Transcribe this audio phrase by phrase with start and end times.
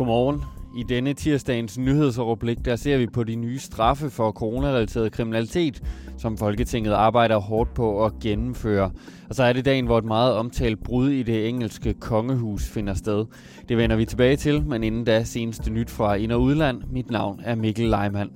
[0.00, 0.44] Godmorgen.
[0.76, 5.82] I denne tirsdagens nyhedsoverblik, der ser vi på de nye straffe for coronarelateret kriminalitet,
[6.18, 8.90] som Folketinget arbejder hårdt på at gennemføre.
[9.28, 12.94] Og så er det dagen, hvor et meget omtalt brud i det engelske kongehus finder
[12.94, 13.26] sted.
[13.68, 16.82] Det vender vi tilbage til, men inden da seneste nyt fra ind- og udland.
[16.92, 18.30] Mit navn er Mikkel Leimann.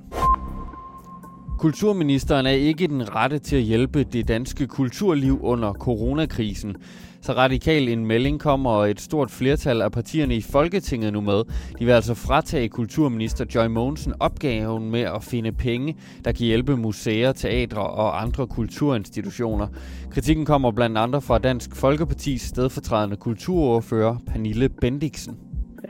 [1.65, 6.77] Kulturministeren er ikke den rette til at hjælpe det danske kulturliv under coronakrisen.
[7.21, 11.41] Så radikal en melding kommer, og et stort flertal af partierne i Folketinget nu med.
[11.79, 16.77] De vil altså fratage kulturminister Joy Mogensen opgaven med at finde penge, der kan hjælpe
[16.77, 19.67] museer, teatre og andre kulturinstitutioner.
[20.11, 25.39] Kritikken kommer blandt andre fra Dansk Folkepartis stedfortrædende kulturordfører Pernille Bendiksen.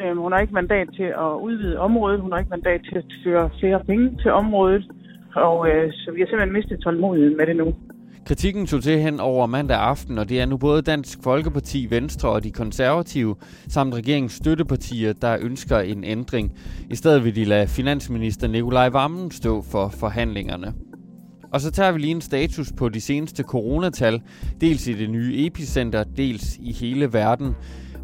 [0.01, 2.21] Øhm, hun har ikke mandat til at udvide området.
[2.21, 4.85] Hun har ikke mandat til at føre flere penge til området.
[5.35, 7.75] Og øh, så vi har simpelthen mistet tålmodigheden med det nu.
[8.27, 12.29] Kritikken tog til hen over mandag aften, og det er nu både Dansk Folkeparti, Venstre
[12.29, 13.37] og de konservative,
[13.69, 16.53] samt regeringens støttepartier, der ønsker en ændring.
[16.91, 20.73] I stedet vil de lade finansminister Nikolaj Vammen stå for forhandlingerne.
[21.53, 24.23] Og så tager vi lige en status på de seneste coronatal,
[24.61, 27.55] dels i det nye epicenter, dels i hele verden.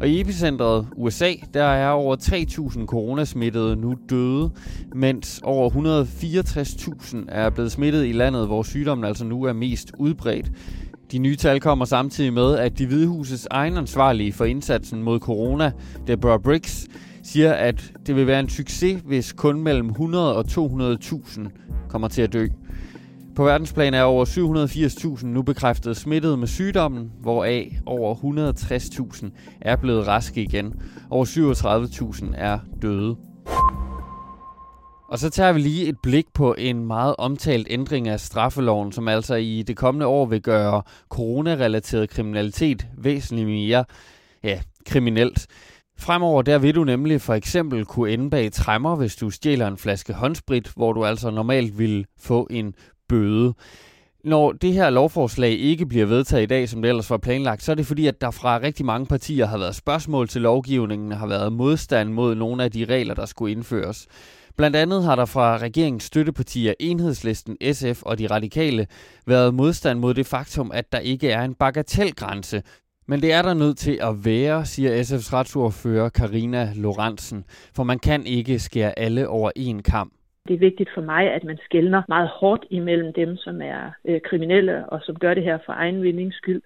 [0.01, 4.51] Og i epicentret USA, der er over 3.000 coronasmittede nu døde,
[4.95, 10.51] mens over 164.000 er blevet smittet i landet, hvor sygdommen altså nu er mest udbredt.
[11.11, 15.71] De nye tal kommer samtidig med, at de Hvidehusets egen ansvarlige for indsatsen mod corona,
[16.07, 16.87] Deborah Briggs,
[17.23, 22.21] siger, at det vil være en succes, hvis kun mellem 100 og 200.000 kommer til
[22.21, 22.47] at dø.
[23.35, 24.25] På verdensplan er over
[25.17, 29.29] 780.000 nu bekræftet smittet med sygdommen, hvoraf over 160.000
[29.61, 30.81] er blevet raske igen.
[31.09, 33.15] Over 37.000 er døde.
[35.09, 39.07] Og så tager vi lige et blik på en meget omtalt ændring af straffeloven, som
[39.07, 43.85] altså i det kommende år vil gøre coronarelateret kriminalitet væsentligt mere
[44.43, 45.47] ja, kriminelt.
[45.99, 49.77] Fremover der vil du nemlig for eksempel kunne ende bag træmmer, hvis du stjæler en
[49.77, 52.73] flaske håndsprit, hvor du altså normalt vil få en
[53.11, 53.53] bøde.
[54.23, 57.71] Når det her lovforslag ikke bliver vedtaget i dag, som det ellers var planlagt, så
[57.71, 61.27] er det fordi, at der fra rigtig mange partier har været spørgsmål til lovgivningen, har
[61.27, 64.07] været modstand mod nogle af de regler, der skulle indføres.
[64.57, 68.87] Blandt andet har der fra regeringens støttepartier Enhedslisten, SF og de radikale
[69.25, 72.63] været modstand mod det faktum, at der ikke er en bagatelgrænse.
[73.07, 77.43] Men det er der nødt til at være, siger SF's retsordfører Karina Lorentzen,
[77.75, 80.13] for man kan ikke skære alle over en kamp.
[80.47, 84.21] Det er vigtigt for mig, at man skældner meget hårdt imellem dem, som er øh,
[84.21, 86.61] kriminelle og som gør det her for egen vindings skyld,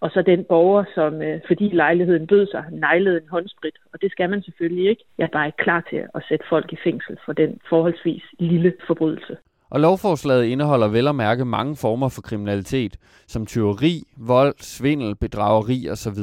[0.00, 3.76] og så den borger, som øh, fordi lejligheden bød sig, nejlede en håndsprit.
[3.92, 5.04] Og det skal man selvfølgelig ikke.
[5.18, 8.74] Jeg er bare ikke klar til at sætte folk i fængsel for den forholdsvis lille
[8.86, 9.36] forbrydelse.
[9.70, 12.96] Og lovforslaget indeholder vel at mærke mange former for kriminalitet,
[13.26, 16.18] som tyveri, vold, svindel, bedrageri osv.,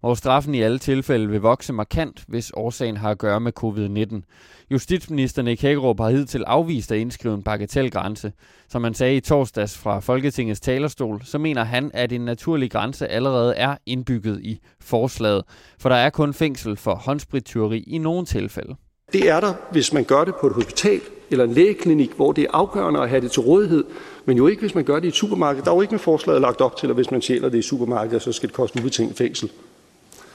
[0.00, 4.66] hvor straffen i alle tilfælde vil vokse markant, hvis årsagen har at gøre med covid-19.
[4.70, 8.32] Justitsminister Nick Hagerup har hidtil afvist at indskrive en bagatelgrænse.
[8.68, 13.08] Som man sagde i torsdags fra Folketingets talerstol, så mener han, at en naturlig grænse
[13.08, 15.42] allerede er indbygget i forslaget,
[15.78, 18.74] for der er kun fængsel for håndsprittyveri i nogle tilfælde.
[19.12, 22.44] Det er der, hvis man gør det på et hospital eller en lægeklinik, hvor det
[22.44, 23.84] er afgørende at have det til rådighed,
[24.24, 25.62] men jo ikke, hvis man gør det i et supermarked.
[25.62, 27.62] Der er jo ikke med forslaget lagt op til, at hvis man sjæler det i
[27.62, 29.50] supermarkedet, så skal det koste ubetinget fængsel.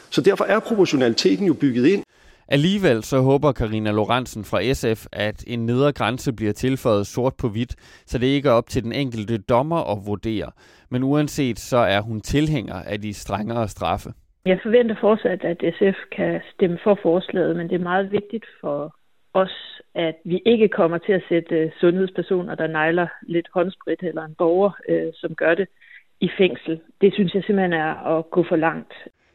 [0.09, 2.03] Så derfor er proportionaliteten jo bygget ind.
[2.47, 7.50] Alligevel så håber Karina Lorentzen fra SF, at en nedre grænse bliver tilføjet sort på
[7.50, 10.51] hvidt, så det ikke er op til den enkelte dommer at vurdere.
[10.89, 14.13] Men uanset så er hun tilhænger af de strengere straffe.
[14.45, 18.95] Jeg forventer fortsat, at SF kan stemme for forslaget, men det er meget vigtigt for
[19.35, 24.23] os, at vi ikke kommer til at sætte øh, sundhedspersoner, der nejler lidt håndsprit, eller
[24.25, 25.68] en borger, øh, som gør det,
[26.22, 26.81] i fængsel.
[27.01, 28.94] Det synes jeg simpelthen er at gå for langt.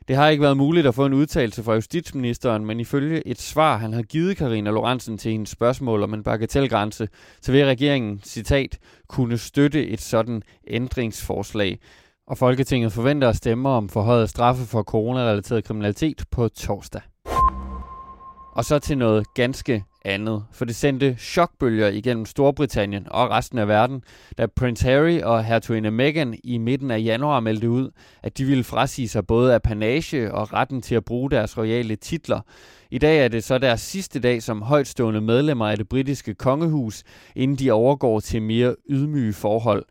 [0.09, 3.77] Det har ikke været muligt at få en udtalelse fra justitsministeren, men ifølge et svar,
[3.77, 7.09] han har givet Karina Lorentzen til hendes spørgsmål om en bagatelgrænse,
[7.41, 8.79] så vil regeringen, citat,
[9.09, 11.79] kunne støtte et sådan ændringsforslag.
[12.27, 17.03] Og Folketinget forventer at stemme om forhøjet straffe for coronarelateret kriminalitet på torsdag.
[18.53, 23.69] Og så til noget ganske andet, for det sendte chokbølger igennem Storbritannien og resten af
[23.69, 24.03] verden,
[24.39, 27.91] da Prince Harry og hertuginde Meghan i midten af januar meldte ud,
[28.23, 31.97] at de ville frasige sig både af panage og retten til at bruge deres royale
[31.97, 32.41] titler.
[32.91, 37.03] I dag er det så deres sidste dag som højtstående medlemmer af det britiske kongehus,
[37.37, 39.85] inden de overgår til mere ydmyge forhold.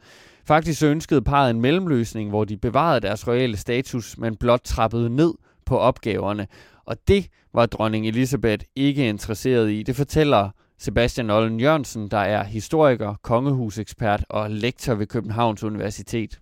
[0.45, 5.33] Faktisk ønskede parret en mellemløsning, hvor de bevarede deres royale status, men blot trappede ned
[5.65, 6.47] på opgaverne.
[6.89, 7.21] Og det
[7.53, 9.83] var dronning Elisabeth ikke interesseret i.
[9.83, 10.43] Det fortæller
[10.77, 16.39] Sebastian Ollen Jørgensen, der er historiker, kongehusekspert og lektor ved Københavns Universitet.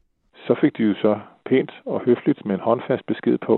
[0.47, 3.55] Så fik de jo så pænt og høfligt med en håndfast besked på,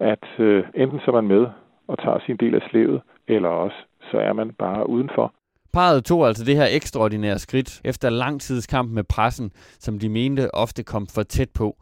[0.00, 1.46] at øh, enten så er man med,
[1.88, 3.76] og tager sin del af slævet, eller også
[4.10, 5.34] så er man bare udenfor.
[5.72, 10.08] Parret tog altså det her ekstraordinære skridt efter lang tids kamp med pressen, som de
[10.08, 11.76] mente ofte kom for tæt på.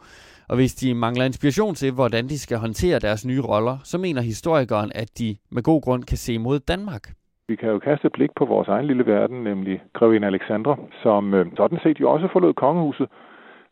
[0.50, 4.20] Og hvis de mangler inspiration til, hvordan de skal håndtere deres nye roller, så mener
[4.32, 7.05] historikeren, at de med god grund kan se mod Danmark.
[7.49, 11.35] Vi kan jo kaste et blik på vores egen lille verden, nemlig Grevinde Alexandra, som
[11.35, 13.08] øh, sådan set jo også forlod kongehuset,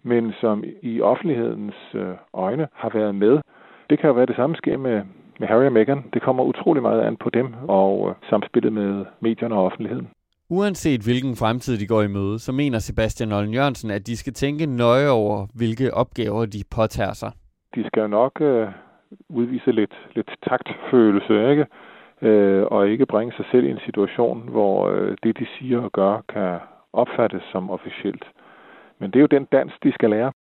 [0.03, 3.41] men som i offentlighedens øh, øjne har været med.
[3.91, 5.03] Det kan jo være det samme sker med,
[5.41, 6.05] med Harry og Meghan.
[6.15, 10.09] Det kommer utrolig meget an på dem og øh, samspillet med medierne og offentligheden.
[10.50, 14.33] Uanset hvilken fremtid de går i møde, så mener Sebastian Ollen Jørgensen, at de skal
[14.33, 17.33] tænke nøje over, hvilke opgaver de påtager sig.
[17.75, 18.69] De skal jo nok øh,
[19.29, 21.67] udvise lidt, lidt taktfølelse, ikke?
[22.23, 25.93] Øh, og ikke bringe sig selv i en situation, hvor øh, det, de siger og
[25.93, 26.59] gør, kan
[26.93, 28.25] opfattes som officielt.
[29.00, 30.33] Men det er jo den dans, de skal lære.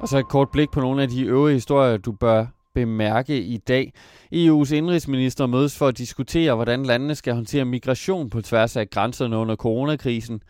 [0.00, 2.46] Og så et kort blik på nogle af de øvrige historier, du bør
[2.86, 3.92] bemærke i dag.
[4.34, 9.36] EU's indrigsminister mødes for at diskutere, hvordan landene skal håndtere migration på tværs af grænserne
[9.36, 10.42] under coronakrisen.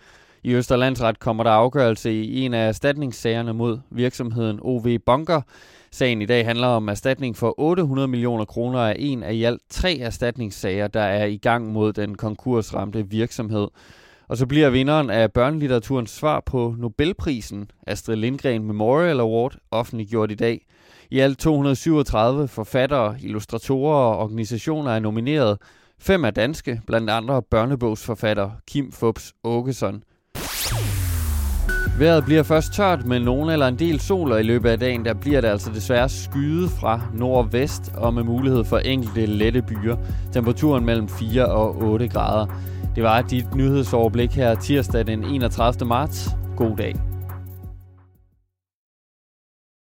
[0.44, 5.40] I Østerlandsret kommer der afgørelse i en af erstatningssagerne mod virksomheden OV Bunker.
[5.90, 9.62] Sagen i dag handler om erstatning for 800 millioner kroner af en af i alt
[9.70, 13.68] tre erstatningssager, der er i gang mod den konkursramte virksomhed.
[14.28, 20.34] Og så bliver vinderen af børnelitteraturens svar på Nobelprisen, Astrid Lindgren Memorial Award, offentliggjort i
[20.34, 20.66] dag.
[21.10, 25.58] I alt 237 forfattere, illustratorer og organisationer er nomineret.
[26.00, 30.02] Fem er danske, blandt andre børnebogsforfatter Kim Fubs Åkesson.
[31.98, 35.04] Vejret bliver først tørt med nogen eller en del sol, og i løbet af dagen
[35.04, 39.96] der bliver det altså desværre skyde fra nordvest og med mulighed for enkelte lette byer.
[40.32, 42.46] Temperaturen mellem 4 og 8 grader.
[42.94, 45.88] Det var dit nyhedsoverblik her tirsdag den 31.
[45.88, 46.28] marts.
[46.56, 47.07] God dag.